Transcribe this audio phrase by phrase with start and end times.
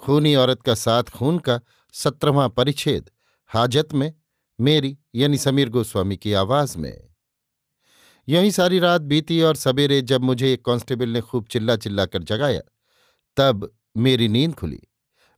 [0.00, 1.60] खूनी औरत का साथ खून का
[1.94, 3.10] सत्रहवां परिच्छेद,
[3.50, 4.12] हाजत में,
[4.58, 7.08] मेरी, यानी समीर गोस्वामी की आवाज़ में।
[8.28, 12.22] यही सारी रात बीती और सवेरे जब मुझे एक कांस्टेबल ने खूब चिल्ला चिल्ला कर
[12.22, 12.60] जगाया,
[13.36, 14.80] तब मेरी नींद खुली।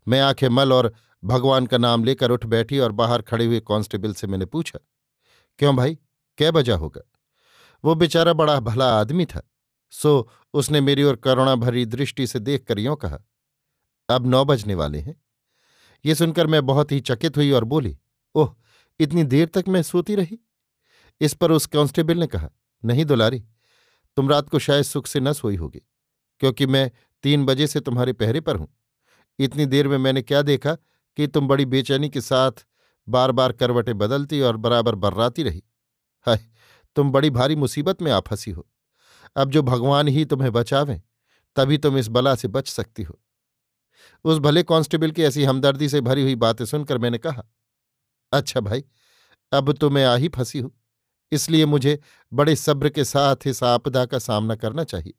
[0.07, 0.93] मैं आँखें मल और
[1.25, 4.79] भगवान का नाम लेकर उठ बैठी और बाहर खड़े हुए कांस्टेबल से मैंने पूछा,
[5.59, 5.99] क्यों भाई
[6.39, 7.03] कै बजा होगा?
[7.85, 9.43] वो बेचारा बड़ा भला आदमी था,
[9.93, 13.19] सो उसने मेरी ओर करुणा भरी दृष्टि से देखकर यों कहा
[14.13, 15.21] अब नौ बजने वाले हैं।
[16.05, 17.97] ये सुनकर मैं बहुत ही चकित हुई और बोली,
[18.35, 18.55] ओह,
[19.01, 20.39] इतनी देर तक मैं सोती रही?
[21.21, 22.51] इस पर उस कांस्टेबल ने कहा,
[22.83, 23.43] नहीं दुलारी,
[24.17, 25.83] तुम रात को शायद सुख से न सोई होगी,
[26.41, 26.91] क्योंकि मैं
[27.25, 28.69] तीन बजे से तुम्हारे पहरे पर हूँ।
[29.39, 30.75] इतनी देर में मैंने क्या देखा
[31.19, 32.67] कि तुम बड़ी बेचैनी के साथ
[33.09, 35.63] बार बार करवटें बदलती और बराबर बर्राती रही।
[36.27, 36.39] हाय,
[36.97, 38.67] तुम बड़ी भारी मुसीबत में आ फंसी हो।
[39.37, 41.01] अब जो भगवान ही तुम्हें बचावें,
[41.57, 43.19] तभी तुम इस बला से बच सकती हो।
[44.25, 47.43] उस भले कांस्टेबल की ऐसी हमदर्दी से भरी हुई बातें सुनकर मैंने कहा
[48.33, 48.85] अच्छा भाई,
[49.53, 50.71] अब तो मैं आ ही फंसी हूँ,
[51.33, 51.99] इसलिए मुझे
[52.33, 55.13] बड़े सब्र के साथ इस आपदा का सामना करना चाहिए।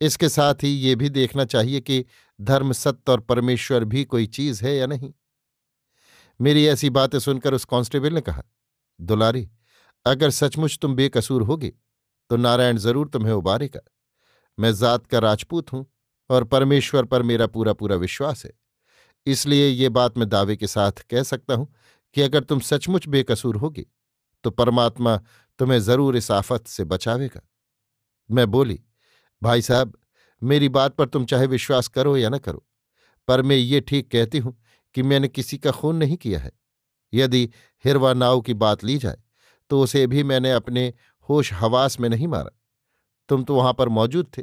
[0.00, 2.04] इसके साथ ही ये भी देखना चाहिए कि
[2.38, 5.12] धर्म सत्य और परमेश्वर भी कोई चीज़ है या नहीं?
[6.40, 8.42] मेरी ऐसी बातें सुनकर उस कांस्टेबल ने कहा,
[9.00, 9.48] दुलारी,
[10.06, 11.72] अगर सचमुच तुम बेकसूर होगी
[12.30, 13.80] तो नारायण ज़रूर तुम्हें उबारेगा।
[14.58, 15.84] मैं जात का राजपूत हूँ
[16.30, 18.52] और परमेश्वर पर मेरा पूरा पूरा विश्वास है।
[19.26, 21.72] इसलिए ये बात मैं दावे के साथ कह सकता हूँ
[22.16, 23.86] कि अगर तुम सचमुच बेकसूर होगी
[24.44, 25.16] तो परमात्मा
[25.58, 27.40] तुम्हें ज़रूर इस आफत से बचावेगा।
[28.30, 28.80] मैं बोली,
[29.42, 29.92] भाई साहब,
[30.42, 32.64] मेरी बात पर तुम चाहे विश्वास करो या न करो,
[33.28, 34.56] पर मैं ये ठीक कहती हूँ
[34.94, 36.52] कि मैंने किसी का खून नहीं किया है।
[37.12, 37.48] यदि
[37.84, 39.16] हिरवा नाव की बात ली जाए
[39.70, 40.92] तो उसे भी मैंने अपने
[41.28, 42.50] होश हवास में नहीं मारा।
[43.28, 44.42] तुम तो वहाँ पर मौजूद थे।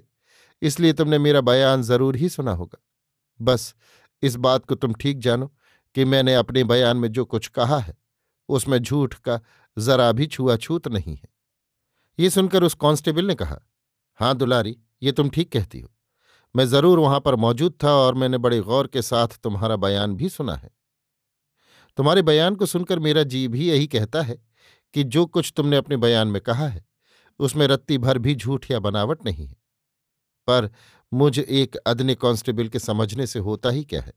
[0.62, 2.82] इसलिए तुमने मेरा बयान ज़रूर ही सुना होगा।
[3.40, 3.74] बस,
[4.24, 5.52] इस बात को तुम ठीक जानो
[5.96, 7.98] कि मैंने अपने बयान में जो कुछ कहा है,
[8.50, 9.40] उसमें झूठ का
[9.78, 11.28] जरा भी छुआछूत नहीं है।
[12.20, 13.60] ये सुनकर उस कांस्टेबल ने कहा
[14.20, 15.90] हाँ दुलारी, ये तुम ठीक कहती हो।
[16.56, 20.30] मैं ज़रूर वहाँ पर मौजूद था और मैंने बड़े गौर के साथ तुम्हारा बयान भी
[20.30, 20.70] सुना है।
[21.98, 24.38] तुम्हारे बयान को सुनकर मेरा जी भी यही कहता है
[24.94, 26.86] कि जो कुछ तुमने अपने बयान में कहा है,
[27.40, 29.56] उसमें रत्ती भर भी झूठ या बनावट नहीं है।
[30.48, 30.70] पर
[31.14, 34.14] मुझ एक अदने कांस्टेबल के समझने से होता ही क्या है?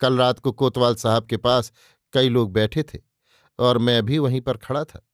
[0.00, 1.72] कल रात को कोतवाल साहब के पास
[2.12, 2.98] कई लोग बैठे थे
[3.58, 5.06] और मैं भी वहीं पर खड़ा था।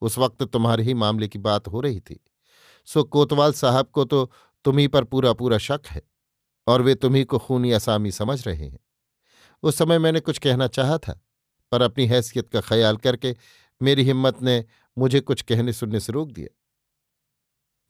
[0.00, 2.20] उस वक्त तुम्हारे ही मामले की बात हो रही थी।
[2.84, 4.30] सो कोतवाल साहब को तो
[4.64, 6.02] तुम्ही पर पूरा पूरा शक है
[6.66, 8.78] और वे तुम्ही को खूनी असामी समझ रहे हैं।
[9.62, 11.20] उस समय मैंने कुछ कहना चाहा था,
[11.72, 13.36] पर अपनी हैसियत का ख्याल करके
[13.82, 14.64] मेरी हिम्मत ने
[14.98, 16.54] मुझे कुछ कहने सुनने से रोक दिया।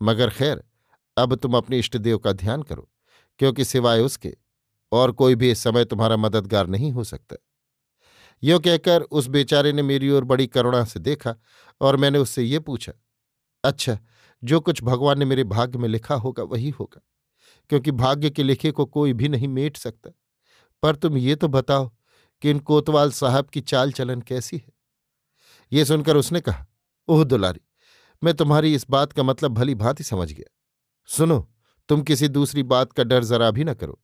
[0.03, 0.63] मगर खैर
[1.19, 2.89] अब तुम अपने इष्टदेव का ध्यान करो,
[3.41, 4.37] क्योंकि सिवाय उसके
[4.93, 7.37] और कोई भी इस समय तुम्हारा मददगार नहीं हो सकता।
[8.43, 11.35] यो कहकर उस बेचारे ने मेरी ओर बड़ी करुणा से देखा
[11.81, 12.93] और मैंने उससे ये पूछा
[13.65, 13.99] अच्छा
[14.43, 17.01] जो कुछ भगवान ने मेरे भाग्य में लिखा होगा वही होगा,
[17.71, 20.11] क्योंकि भाग्य के लिखे को कोई भी नहीं मेट सकता।
[20.83, 21.91] पर तुम ये तो बताओ
[22.43, 24.73] कि इन कोतवाल साहब की चाल चलन कैसी है?
[25.73, 26.67] ये सुनकर उसने कहा,
[27.09, 27.61] ओह दुलारी,
[28.23, 30.55] मैं तुम्हारी इस बात का मतलब भली भांति समझ गया।
[31.09, 31.39] सुनो,
[31.89, 33.99] तुम किसी दूसरी बात का डर जरा भी न करो,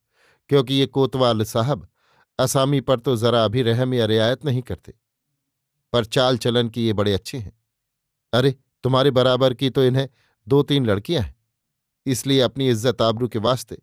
[0.51, 1.87] क्योंकि ये कोतवाल साहब
[2.39, 4.95] असामी पर तो जरा भी रहम या रियायत नहीं करते।
[5.93, 7.53] पर चाल चलन की ये बड़े अच्छे हैं।
[8.33, 8.55] अरे,
[8.85, 10.09] तुम्हारे बराबर की तो इन्हें
[10.47, 11.35] दो तीन लड़कियाँ हैं,
[12.07, 13.79] इसलिए अपनी इज़्ज़त आबरू के वास्ते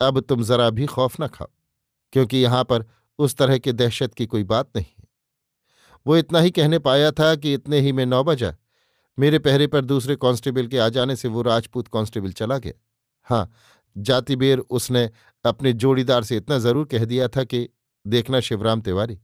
[0.00, 1.48] अब तुम जरा भी खौफ न खाओ,
[2.12, 2.84] क्योंकि यहाँ पर
[3.18, 5.06] उस तरह की दहशत की कोई बात नहीं है।
[6.06, 8.54] वो इतना ही कहने पाया था कि इतने ही में नौ बजा
[9.18, 12.72] मेरे पहरे पर दूसरे कांस्टेबल के आ जाने से वो राजपूत कांस्टेबल चला गया।
[13.22, 13.50] हाँ
[13.96, 15.10] जातिबेर उसने
[15.44, 17.68] अपने जोड़ीदार से इतना ज़रूर कह दिया था कि
[18.06, 19.18] देखना शिवराम तिवारी,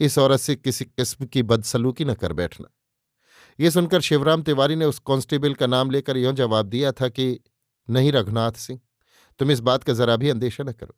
[0.00, 2.68] इस औरत से किसी किस्म की बदसलूकी न कर बैठना।
[3.58, 7.40] ये सुनकर शिवराम तिवारी ने उस कांस्टेबल का नाम लेकर यों जवाब दिया था कि,
[7.90, 8.80] नहीं रघुनाथ सिंह,
[9.38, 10.94] तुम इस बात का जरा भी अंदेशा न करो।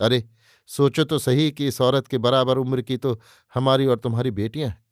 [0.00, 0.24] अरे,
[0.66, 3.20] सोचो तो सही कि इस औरत के बराबर उम्र की तो
[3.54, 4.84] हमारी और तुम्हारी बेटियाँ हैं।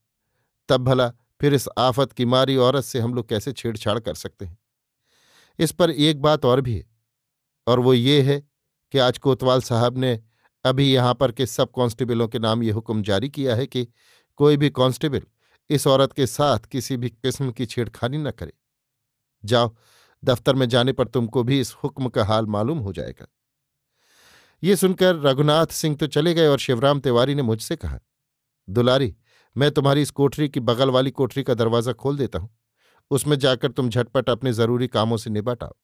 [0.68, 4.44] तब भला फिर इस आफत की मारी औरत से हम लोग कैसे छेड़छाड़ कर सकते
[4.44, 4.56] हैं?
[5.58, 6.84] इस पर एक बात और भी है,
[7.66, 8.40] और वो ये है
[8.94, 10.20] कि आज कोतवाल साहब ने
[10.64, 13.86] अभी यहाँ पर के सब कांस्टेबलों के नाम ये हुक्म जारी किया है कि
[14.40, 15.22] कोई भी कांस्टेबल
[15.70, 18.52] इस औरत के साथ किसी भी किस्म की छेड़खानी न करे।
[19.44, 19.74] जाओ,
[20.22, 23.26] दफ्तर में जाने पर तुमको भी इस हुक्म का हाल मालूम हो जाएगा।
[24.62, 27.98] ये सुनकर रघुनाथ सिंह तो चले गए और शिवराम तिवारी ने मुझसे कहा,
[28.68, 29.14] दुलारी
[29.56, 32.48] मैं तुम्हारी इस कोठरी की बगल वाली कोठरी का दरवाज़ा खोल देता हूँ।
[33.10, 35.74] उसमें जाकर तुम झटपट अपने ज़रूरी कामों से निपट आओ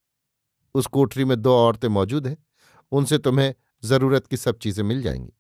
[0.75, 2.37] उस कोठरी में दो औरतें मौजूद हैं।
[2.93, 5.33] उनसे तुम्हें ज़रूरत की सब चीज़ें मिल जाएँगी।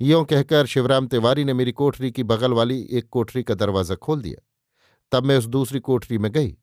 [0.00, 4.22] यों कहकर शिवराम तिवारी ने मेरी कोठरी की बगल वाली एक कोठरी का दरवाज़ा खोल
[4.22, 4.40] दिया।
[5.12, 6.56] तब मैं उस दूसरी कोठरी में गई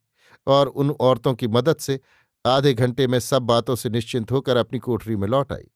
[0.48, 2.00] और उन औरतों की मदद से
[2.46, 5.68] आधे घंटे में सब बातों से निश्चिंत होकर अपनी कोठरी में लौट आई।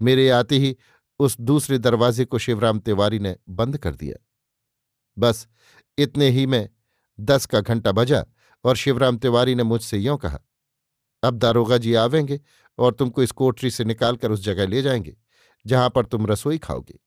[0.00, 0.76] मेरे आते ही
[1.18, 4.16] उस दूसरे दरवाजे को शिवराम तिवारी ने बंद कर दिया।
[5.18, 5.46] बस,
[5.98, 6.68] इतने ही में
[7.20, 8.24] दस का घंटा बजा
[8.64, 10.38] और शिवराम तिवारी ने मुझसे यों कहा,
[11.22, 12.40] अब दारोगा जी आवेंगे
[12.78, 15.16] और तुमको इस कोठरी से निकालकर उस जगह ले जाएँगे,
[15.66, 16.98] जहाँ पर तुम रसोई खाओगे।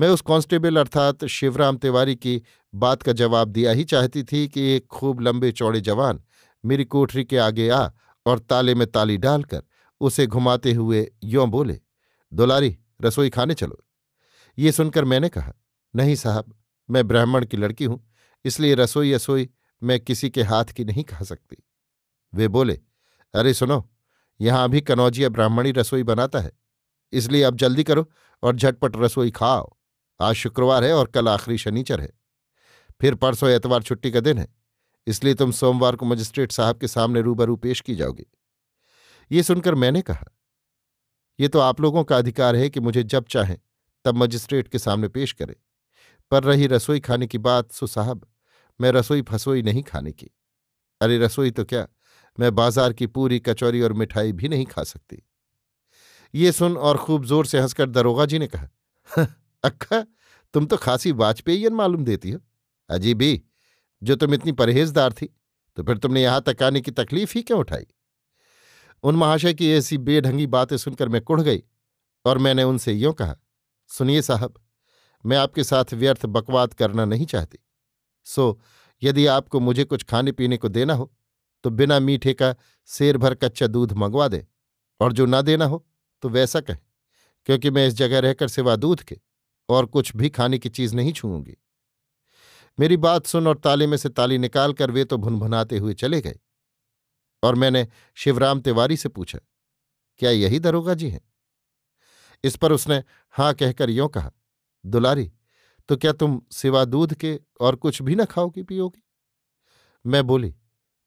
[0.00, 2.42] मैं उस कांस्टेबल अर्थात शिवराम तिवारी की
[2.74, 6.22] बात का जवाब दिया ही चाहती थी कि एक खूब लंबे चौड़े जवान
[6.64, 7.88] मेरी कोठरी के आगे आ
[8.26, 9.62] और ताले में ताली डालकर
[10.00, 11.80] उसे घुमाते हुए यों बोले,
[12.32, 13.82] दुलारी रसोई खाने चलो।
[14.58, 15.52] ये सुनकर मैंने कहा,
[15.94, 16.54] नहीं साहब,
[16.88, 18.04] मैं ब्राह्मण की लड़की हूँ,
[18.44, 19.48] इसलिए रसोई रसोई
[19.82, 21.56] मैं किसी के हाथ की नहीं खा सकती।
[22.32, 22.78] वे बोले,
[23.34, 23.88] अरे सुनो,
[24.40, 26.52] यहाँ अभी कनौजिया ब्राह्मणी रसोई बनाता है,
[27.12, 28.08] इसलिए अब जल्दी करो
[28.42, 29.70] और झटपट रसोई खाओ।
[30.20, 32.10] आज शुक्रवार है और कल आखिरी शनिचर है।
[33.00, 34.46] फिर परसों एतवार छुट्टी का दिन है,
[35.06, 38.26] इसलिए तुम सोमवार को मजिस्ट्रेट साहब के सामने रूबरू पेश की जाओगे।
[39.30, 40.24] ये सुनकर मैंने कहा
[41.38, 43.56] ये तो आप लोगों का अधिकार है कि मुझे जब चाहें,
[44.04, 45.54] तब मजिस्ट्रेट के सामने पेश करें।
[46.32, 48.26] पर रही रसोई खाने की बात, सो साहब,
[48.80, 50.30] मैं रसोई फसोई नहीं खाने की।
[51.00, 51.86] अरे रसोई तो क्या,
[52.38, 55.22] मैं बाज़ार की पूरी कचौरी और मिठाई भी नहीं खा सकती।
[56.34, 59.26] ये सुन और खूब ज़ोर से हंसकर दरोगा जी ने कहा
[59.64, 60.00] अक्खा
[60.54, 62.38] तुम तो खासी वाजपेयीन मालूम देती हो।
[62.90, 63.42] अजीबी
[64.02, 65.26] जो तुम इतनी परहेजदार थी
[65.76, 67.86] तो फिर तुमने यहाँ तक आने की तकलीफ़ ही क्यों उठाई?
[69.04, 71.62] उन महाशय की ऐसी बेढंगी बातें सुनकर मैं कुढ़ गई
[72.24, 73.36] और मैंने उनसे यों कहा,
[73.90, 74.54] सुनिए साहब,
[75.24, 77.58] मैं आपके साथ व्यर्थ बकवाद करना नहीं चाहती।
[78.26, 78.60] सो,
[79.02, 81.12] यदि आपको मुझे कुछ खाने पीने को देना हो
[81.64, 82.54] तो बिना मीठे का
[82.88, 84.42] शेर भर कच्चा दूध मंगवा दें
[85.00, 85.84] और जो ना देना हो
[86.22, 86.78] तो वैसा कहें,
[87.46, 89.18] क्योंकि मैं इस जगह रहकर सिवा दूध के
[89.68, 91.56] और कुछ भी खाने की चीज़ नहीं छूँगी
[92.78, 96.38] मेरी बात सुन और ताली में से ताली निकालकर वे तो भुनभुनाते हुए चले गए।
[97.42, 97.86] और मैंने
[98.16, 99.38] शिवराम तिवारी से पूछा,
[100.20, 101.20] क्या यही दरोगा जी हैं?
[102.44, 103.02] इस पर उसने
[103.34, 104.30] हाँ कहकर यों कहा,
[104.84, 105.30] दुलारी
[105.88, 109.02] तो क्या तुम सिवा दूध के और कुछ भी न खाओगी पियोगी?
[110.04, 110.54] मैं बोली,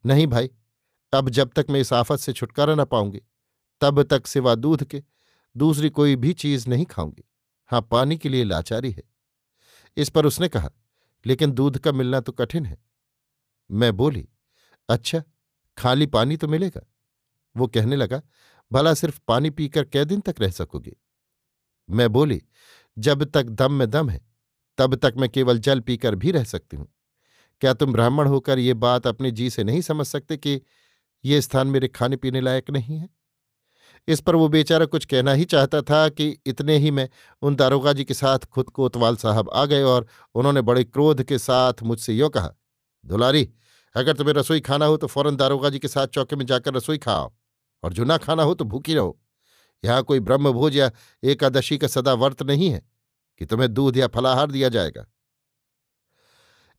[0.04, 0.50] नहीं भाई,
[1.14, 3.22] अब जब तक मैं इस आफत से छुटकारा न पाऊँगी,
[3.82, 5.04] तब तक सिवा दूध के
[5.56, 7.24] दूसरी कोई भी चीज़ नहीं खाऊँगी।
[7.70, 9.04] हाँ, पानी के लिए लाचारी है।
[9.98, 10.70] इस पर उसने कहा,
[11.26, 12.78] लेकिन दूध का मिलना तो कठिन है।
[13.70, 14.28] मैं बोली
[14.90, 15.24] अच्छा
[15.78, 16.82] खाली पानी तो मिलेगा।
[17.56, 18.22] वो कहने लगा,
[18.72, 20.96] भला सिर्फ़ पानी पीकर कै दिन तक रह सकोगे?
[21.90, 22.42] मैं बोली,
[22.98, 24.22] जब तक दम में दम है,
[24.78, 26.88] तब तक मैं केवल जल पीकर भी रह सकती हूँ।
[27.62, 30.62] क्या तुम ब्राह्मण होकर ये बात अपने जी से नहीं समझ सकते कि
[31.26, 33.10] ये स्थान मेरे खाने पीने लायक नहीं है?
[34.08, 37.10] इस पर वो बेचारा कुछ कहना ही चाहता था कि इतने ही में
[37.42, 41.38] उन दारोगा जी के साथ खुद कोतवाल साहब आ गए और उन्होंने बड़े क्रोध के
[41.38, 42.54] साथ मुझसे यो कहा,
[43.06, 43.50] दुलारी
[43.96, 46.98] अगर तुम्हें रसोई खाना हो तो फ़ौरन दारोगा जी के साथ चौके में जाकर रसोई
[46.98, 47.34] खाओ,
[47.84, 49.20] और जो ना खाना हो तो भूखी रहो।
[49.84, 50.92] यहाँ कोई ब्रह्मभोज या
[51.24, 52.82] एकादशी का सदा वर्त नहीं है
[53.42, 55.06] कि तुम्हें दूध या फलाहार दिया जाएगा।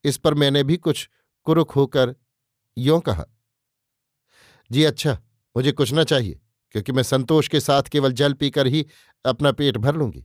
[0.05, 1.09] इस पर मैंने भी कुछ
[1.47, 2.15] कुरुक होकर
[2.77, 3.25] यों कहा,
[4.71, 5.19] जी अच्छा
[5.57, 6.41] मुझे कुछ ना चाहिए,
[6.75, 8.87] क्योंकि मैं संतोष के साथ केवल जल पीकर ही
[9.25, 10.25] अपना पेट भर लूँगी।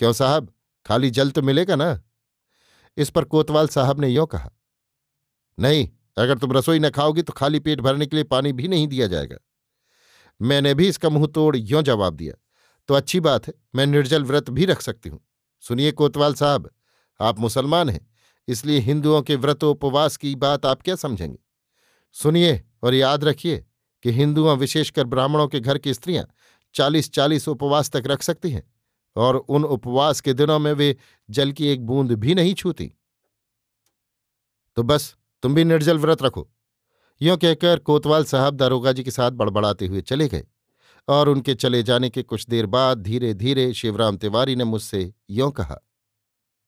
[0.00, 0.52] क्यों साहब?
[0.86, 2.00] खाली जल तो मिलेगा ना?
[2.96, 4.50] इस पर कोतवाल साहब ने यों कहा,
[5.58, 8.86] नहीं अगर तुम रसोई न खाओगी तो खाली पेट भरने के लिए पानी भी नहीं
[8.88, 9.36] दिया जाएगा।
[10.40, 12.34] मैंने भी इसका मुँह तोड़ यों जवाब दिया
[12.88, 15.20] तो अच्छी बात है, मैं निर्जल व्रत भी रख सकती हूँ।
[15.64, 16.70] सुनिए कोतवाल साहब,
[17.20, 18.06] आप मुसलमान हैं,
[18.48, 21.38] इसलिए हिंदुओं के व्रतोपवास की बात आप क्या समझेंगे?
[22.16, 23.64] सुनिए और याद रखिए
[24.04, 26.24] कि हिंदुओं विशेषकर ब्राह्मणों के घर की स्त्रियाँ
[26.74, 28.62] चालीस चालीस उपवास तक रख सकती हैं,
[29.16, 30.96] और उन उपवास के दिनों में वे
[31.28, 32.92] जल की एक बूंद भी नहीं छूती।
[34.76, 36.48] तो बस तुम भी निर्जल व्रत रखो।
[37.20, 40.44] यों कहकर कोतवाल साहब दारोगा जी के साथ बड़बड़ाते हुए चले गए
[41.08, 45.50] और उनके चले जाने के कुछ देर बाद धीरे धीरे शिवराम तिवारी ने मुझसे यों
[45.50, 45.76] कहा,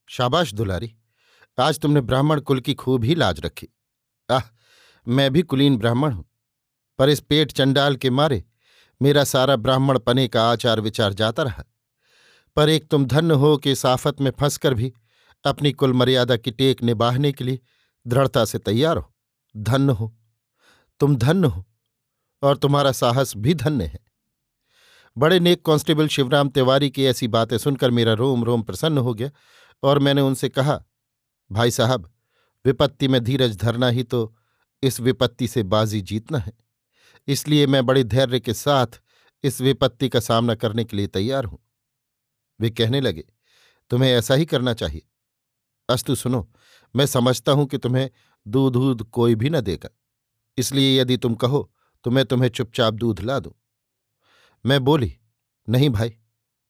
[0.08, 0.94] शाबाश दुलारी,
[1.58, 3.68] आज तुमने ब्राह्मण कुल की खूब ही लाज रखी।
[4.28, 4.42] आह,
[5.06, 6.24] मैं भी कुलीन ब्राह्मण हूँ,
[6.98, 8.44] पर इस पेट चंडाल के मारे
[9.00, 11.64] मेरा सारा ब्राह्मण पने का आचार विचार जाता रहा।
[12.56, 14.92] पर एक तुम धन्य हो कि इस आफत में फंसकर भी
[15.44, 17.60] अपनी कुल मर्यादा की टेक निबाहने के लिए
[18.06, 19.12] दृढ़ता से तैयार हो,
[19.54, 20.14] धन्य हो।
[21.00, 21.64] तुम धन्य हो
[22.42, 23.98] और तुम्हारा साहस भी धन्य है।
[25.16, 29.30] बड़े नेक कांस्टेबल शिवराम तिवारी की ऐसी बातें सुनकर मेरा रोम रोम प्रसन्न हो गया
[29.82, 30.80] और मैंने उनसे कहा,
[31.50, 32.10] भाई साहब,
[32.64, 34.34] विपत्ति में धीरज धरना ही तो
[34.82, 36.52] इस विपत्ति से बाजी जीतना है।
[37.28, 39.00] इसलिए मैं बड़े धैर्य के साथ
[39.44, 41.58] इस विपत्ति का सामना करने के लिए तैयार हूँ।
[42.60, 43.24] वे कहने लगे,
[43.90, 45.02] तुम्हें ऐसा ही करना चाहिए।
[45.90, 46.48] अस्तु सुनो,
[46.94, 48.08] मैं समझता हूँ कि तुम्हें
[48.46, 49.88] दूध दूध कोई भी न देगा।
[50.58, 51.70] इसलिए यदि तुम कहो
[52.04, 53.52] तो मैं तुम्हें चुपचाप दूध ला दूँ।
[54.64, 55.12] मैं बोली,
[55.68, 56.12] नहीं भाई,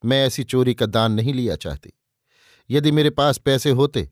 [0.03, 1.93] मैं ऐसी चोरी का दान नहीं लिया चाहती।
[2.69, 4.09] यदि मेरे पास पैसे होते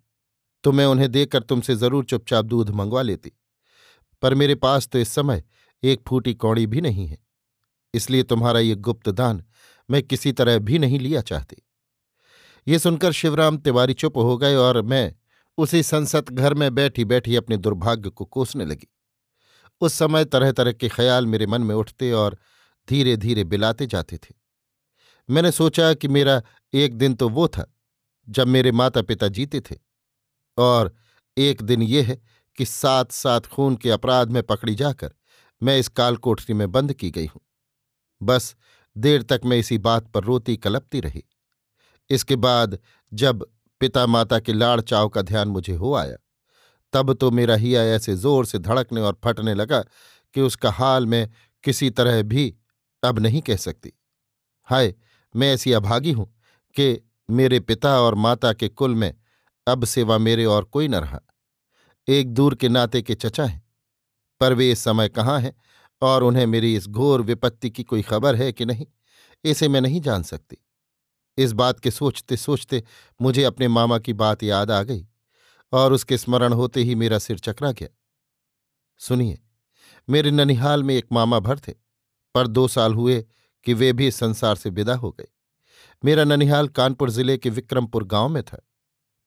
[0.63, 3.31] तो मैं उन्हें देकर तुमसे ज़रूर चुपचाप दूध मंगवा लेती।
[4.23, 5.43] पर मेरे पास तो इस समय
[5.83, 7.17] एक फूटी कौड़ी भी नहीं है।
[7.93, 9.43] इसलिए तुम्हारा ये गुप्त दान
[9.89, 11.55] मैं किसी तरह भी नहीं लिया चाहती।
[12.67, 15.13] ये सुनकर शिवराम तिवारी चुप हो गए और मैं
[15.57, 18.87] उसी संसद घर में बैठी बैठी अपने दुर्भाग्य को कोसने लगी।
[19.81, 22.37] उस समय तरह तरह के ख्याल मेरे मन में उठते और
[22.87, 24.33] धीरे धीरे बिलाते जाते थे।
[25.29, 26.41] मैंने सोचा कि मेरा
[26.73, 27.65] एक दिन तो वो था
[28.27, 29.75] जब मेरे माता पिता जीते थे
[30.57, 30.93] और
[31.37, 32.21] एक दिन ये है
[32.57, 35.13] कि साथ साथ खून के अपराध में पकड़ी जाकर
[35.61, 37.41] मैं इस काल कोठरी में बंद की गई हूँ।
[38.21, 38.55] बस
[38.95, 41.23] देर तक मैं इसी बात पर रोती कलपती रही।
[42.09, 42.77] इसके बाद
[43.11, 43.45] जब
[43.81, 46.15] पिता माता के लाड़ चाव का ध्यान मुझे हो आया,
[46.93, 49.81] तब तो मेरा हिया ऐसे ज़ोर से धड़कने और फटने लगा
[50.35, 51.29] कि उसका हाल मैं
[51.63, 52.53] किसी तरह भी
[53.03, 53.91] अब नहीं कह सकती।
[54.67, 54.93] हाय,
[55.35, 56.25] मैं ऐसी अभागी हूँ
[56.75, 56.99] कि
[57.29, 59.13] मेरे पिता और माता के कुल में
[59.67, 61.19] अब सिवा मेरे और कोई न रहा।
[62.07, 63.61] एक दूर के नाते के चचा हैं,
[64.41, 65.53] पर वे इस समय कहाँ हैं
[66.01, 68.85] और उन्हें मेरी इस घोर विपत्ति की कोई खबर है कि नहीं,
[69.43, 70.57] इसे मैं नहीं जान सकती।
[71.39, 72.83] इस बात के सोचते सोचते
[73.19, 75.05] मुझे अपने मामा की बात याद आ गई
[75.73, 77.87] और उसके स्मरण होते ही मेरा सिर चकरा गया।
[79.01, 79.39] सुनिए,
[80.07, 81.73] मेरे ननिहाल में एक मामा भर थे,
[82.35, 83.21] पर दो साल हुए
[83.65, 85.27] कि वे भी संसार से विदा हो गए।
[86.03, 88.65] मेरा ननिहाल कानपुर ज़िले के विक्रमपुर गाँव में था,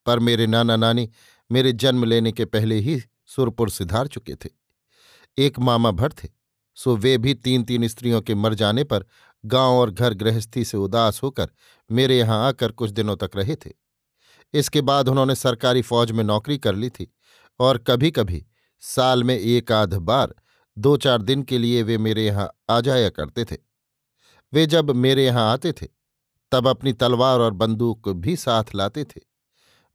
[0.07, 1.09] पर मेरे नाना नानी
[1.51, 4.49] मेरे जन्म लेने के पहले ही सुरपुर सिधार चुके थे।
[5.39, 6.29] एक मामा भर थे,
[6.77, 9.05] सो वे भी तीन तीन स्त्रियों के मर जाने पर
[9.45, 11.51] गाँव और घर गृहस्थी से उदास होकर
[11.91, 13.71] मेरे यहाँ आकर कुछ दिनों तक रहे थे।
[14.55, 17.13] इसके बाद उन्होंने सरकारी फौज में नौकरी कर ली थी
[17.61, 18.45] और कभी कभी
[18.83, 20.35] साल में एक आध बार
[20.77, 23.57] दो चार दिन के लिए वे मेरे यहाँ आ जाया करते थे।
[24.53, 25.87] वे जब मेरे यहाँ आते थे,
[26.53, 29.21] तब अपनी तलवार और बंदूक भी साथ लाते थे।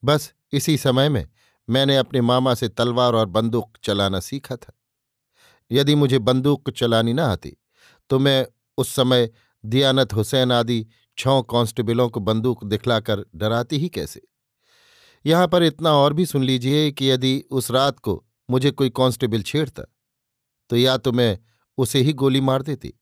[0.04, 1.28] बस इसी समय में
[1.68, 4.74] मैंने अपने मामा से तलवार और बंदूक चलाना सीखा था।
[5.72, 7.56] यदि मुझे बंदूक चलानी न आती
[8.10, 8.46] तो मैं
[8.78, 9.30] उस समय
[9.64, 10.86] दियानत हुसैन आदि
[11.18, 14.22] छौ कांस्टेबलों को बंदूक दिखलाकर डराती ही कैसे?
[15.26, 19.42] यहाँ पर इतना और भी सुन लीजिए कि यदि उस रात को मुझे कोई कांस्टेबल
[19.42, 19.84] छेड़ता
[20.70, 21.38] तो या तो मैं
[21.78, 22.94] उसे ही गोली मार देती,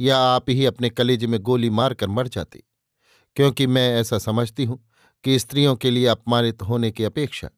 [0.00, 2.62] या आप ही अपने कलेज में गोली मारकर मर जाती,
[3.36, 4.78] क्योंकि मैं ऐसा समझती हूँ
[5.24, 7.50] कि स्त्रियों के लिए अपमानित होने की अपेक्षा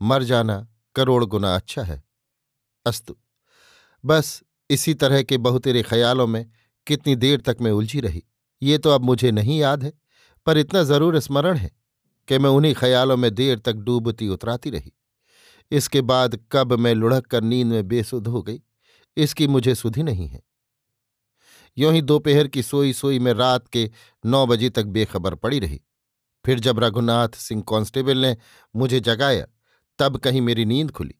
[0.00, 0.56] मर जाना
[0.96, 2.02] करोड़ गुना अच्छा है।
[2.86, 3.16] अस्तु,
[4.04, 6.46] बस इसी तरह के बहुतेरे ख्यालों में
[6.86, 8.22] कितनी देर तक मैं उलझी रही।
[8.62, 9.92] ये तो अब मुझे नहीं याद है,
[10.46, 11.70] पर इतना ज़रूर स्मरण है
[12.28, 14.92] कि मैं उन्हीं ख्यालों में देर तक डूबती उतराती रही।
[15.70, 18.60] इसके बाद कब मैं लुढ़क कर नींद में बेसुध हो गई,
[19.16, 20.42] इसकी मुझे सुधि नहीं है।
[21.76, 23.90] यों ही दोपहर की सोई सोई में रात के
[24.24, 25.80] नौ बजे तक बेखबर पड़ी रही।
[26.44, 28.36] फिर जब रघुनाथ सिंह कांस्टेबल ने
[28.74, 29.46] मुझे जगाया,
[29.98, 31.14] तब कहीं मेरी नींद खुली,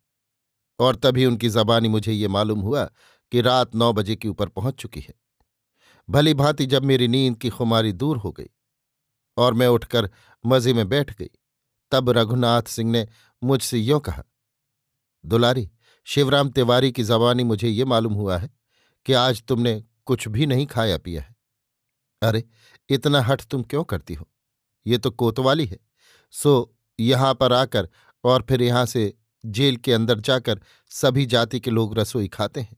[0.78, 2.84] और तभी उनकी जबानी मुझे ये मालूम हुआ
[3.32, 5.14] कि रात नौ बजे के ऊपर पहुँच चुकी है।
[6.10, 8.50] भली भांति जब मेरी नींद की खुमारी दूर हो गई
[9.36, 10.10] और मैं उठकर
[10.46, 11.30] मज़े में बैठ गई,
[11.90, 13.08] तब रघुनाथ सिंह ने
[13.42, 14.22] मुझसे यों कहा,
[15.26, 15.70] दुलारी,
[16.04, 18.50] शिवराम तिवारी की जबानी मुझे ये मालूम हुआ है
[19.06, 21.36] कि आज तुमने कुछ भी नहीं खाया पिया है।
[22.22, 22.44] अरे,
[22.88, 24.28] इतना हट तुम क्यों करती हो?
[24.86, 25.78] ये तो कोतवाली है।
[26.30, 27.88] सो, यहाँ पर आकर
[28.24, 29.14] और फिर यहाँ से
[29.46, 32.76] जेल के अंदर जाकर सभी जाति के लोग रसोई खाते हैं।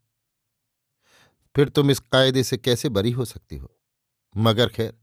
[1.56, 3.70] फिर तुम इस कायदे से कैसे बरी हो सकती हो?
[4.36, 4.98] मगर खैर,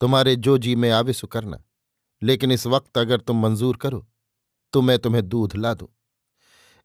[0.00, 1.62] तुम्हारे जो जी में आवे सो करना।
[2.22, 4.06] लेकिन इस वक्त अगर तुम मंजूर करो
[4.72, 5.88] तो मैं तुम्हें दूध ला दूँ।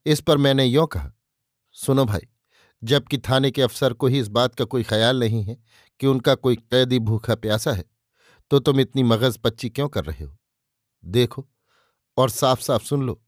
[0.05, 1.11] इस पर मैंने यों कहा,
[1.71, 2.27] सुनो भाई,
[2.83, 5.57] जबकि थाने के अफसर को ही इस बात का कोई ख्याल नहीं है
[5.99, 7.85] कि उनका कोई कैदी भूखा प्यासा है
[8.51, 10.37] तो तुम इतनी मगज पच्ची क्यों कर रहे हो?
[11.05, 11.47] देखो
[12.17, 13.21] और साफ़ साफ़ सुन लो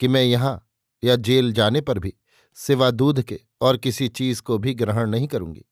[0.00, 0.68] कि मैं यहाँ
[1.04, 2.14] या जेल जाने पर भी
[2.56, 5.64] सिवा दूध के और किसी चीज़ को भी ग्रहण नहीं करूँगी।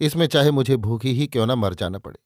[0.00, 2.18] इसमें चाहे मुझे भूखी ही क्यों न मर जाना पड़े।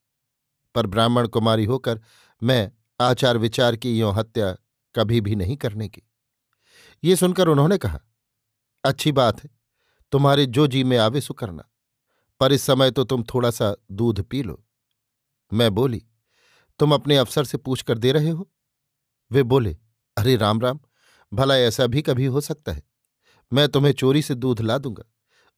[0.75, 2.01] पर ब्राह्मण कुमारी होकर
[2.43, 4.53] मैं आचार विचार की यों हत्या
[4.95, 6.03] कभी भी नहीं करने की।
[7.05, 8.01] ये सुनकर उन्होंने कहा,
[8.85, 9.51] अच्छी बात है,
[10.13, 11.65] तुम्हारे जो जी में आवे सो करना,
[12.41, 14.65] पर इस समय तो तुम थोड़ा सा दूध पी लो।
[15.53, 16.03] मैं बोली,
[16.79, 18.51] तुम अपने अफसर से पूछ कर दे रहे हो?
[19.31, 19.79] वे बोले,
[20.17, 20.81] अरे राम राम
[21.35, 22.90] भला ऐसा भी कभी हो सकता है।
[23.53, 25.05] मैं तुम्हें चोरी से दूध ला दूँगा।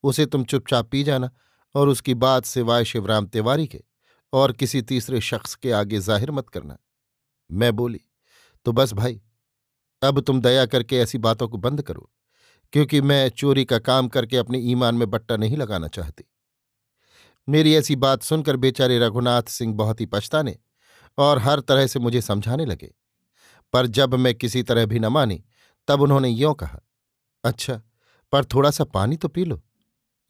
[0.05, 1.31] उसे तुम चुपचाप पी जाना
[1.75, 3.83] और उसकी बात सिवाय शिवराम तिवारी के
[4.33, 6.79] और किसी तीसरे शख्स के आगे ज़ाहिर मत करना।
[7.51, 8.01] मैं बोली
[8.67, 9.21] तो बस भाई,
[10.03, 12.11] अब तुम दया करके ऐसी बातों को बंद करो,
[12.73, 16.25] क्योंकि मैं चोरी का काम करके अपने ईमान में बट्टा नहीं लगाना चाहती।
[17.49, 20.57] मेरी ऐसी बात सुनकर बेचारे रघुनाथ सिंह बहुत ही पछताने
[21.19, 22.91] और हर तरह से मुझे समझाने लगे।
[23.75, 25.43] पर जब मैं किसी तरह भी न मानी,
[25.89, 26.81] तब उन्होंने यों कहा
[27.45, 27.81] अच्छा
[28.33, 29.61] पर थोड़ा सा पानी तो पी लो।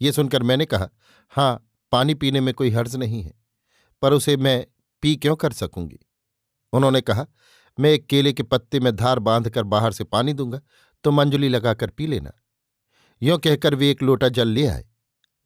[0.00, 0.88] ये सुनकर मैंने कहा
[1.32, 3.32] हाँ पानी पीने में कोई हर्ज नहीं है,
[4.02, 4.64] पर उसे मैं
[5.02, 5.98] पी क्यों कर सकूँगी?
[6.72, 7.26] उन्होंने कहा,
[7.78, 10.60] मैं एक केले के पत्ते में धार बांधकर बाहर से पानी दूँगा
[11.04, 12.32] तो मंजुली लगाकर पी लेना।
[13.22, 14.84] यों कहकर वे एक लोटा जल ले आए।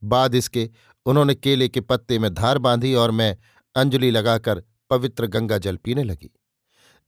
[0.02, 0.68] बाद इसके
[1.06, 3.36] उन्होंने केले के पत्ते में धार बांधी और मैं
[3.74, 6.30] अंजलि लगाकर पवित्र गंगा जल पीने लगी।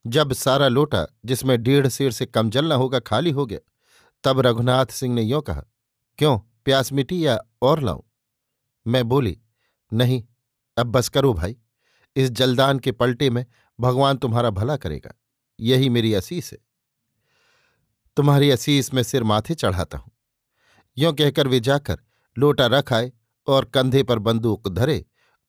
[0.04, 3.58] जब सारा लोटा, जिसमें डेढ़ सेर से कम जल न होगा, खाली हो गया
[4.24, 5.62] तब रघुनाथ सिंह ने यों कहा,
[6.18, 8.02] क्यों, प्यास मिटी या और लाऊं?
[8.86, 9.36] मैं बोली,
[9.92, 10.22] नहीं,
[10.76, 11.56] अब बस करो भाई,
[12.16, 13.44] इस जलदान के पलटे में
[13.78, 15.14] भगवान तुम्हारा भला करेगा,
[15.60, 16.58] यही मेरी असीस है।
[18.16, 20.10] तुम्हारी असीस में सिर माथे चढ़ाता हूँ।
[20.96, 21.98] यों कहकर वे जाकर
[22.36, 23.12] लोटा रख आए
[23.46, 25.04] और कंधे पर बंदूक धरे,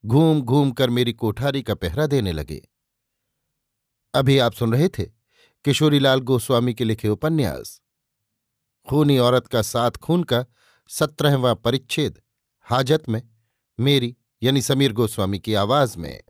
[0.06, 2.62] घूम घूम कर मेरी कोठारी का पहरा देने लगे।
[4.13, 5.06] अभी आप सुन रहे थे
[5.65, 7.82] किशोरीलाल गोस्वामी के लिखे उपन्यास।
[8.89, 10.45] खूनी औरत का साथ खून का
[10.88, 12.19] सत्रहवा परिच्छेद,
[12.62, 13.21] हाजत में,
[13.80, 16.23] मेरी यानी समीर गोस्वामी की आवाज़ में।